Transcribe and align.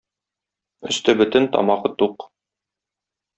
Өсте 0.91 1.15
бөтен, 1.19 1.45
тамагы 1.57 1.93
тук. 2.01 2.27